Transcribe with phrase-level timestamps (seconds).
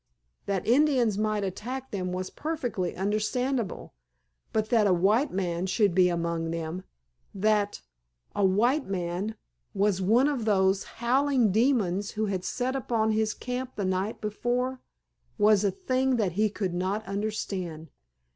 [0.47, 3.93] That Indians might attack them was perfectly understandable,
[4.51, 7.81] but that a white man should be among them—that
[8.35, 9.35] a white man
[9.75, 15.63] was one of those howling demons who had set upon his camp the night before—was
[15.63, 17.91] a thing that he could not understand.